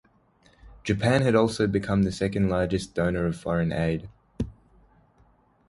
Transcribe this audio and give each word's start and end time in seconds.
Japan 0.83 1.21
had 1.21 1.35
also 1.35 1.67
become 1.67 2.01
the 2.01 2.11
second 2.11 2.49
largest 2.49 2.95
donor 2.95 3.27
of 3.27 3.37
foreign 3.39 3.71
aid. 3.71 4.09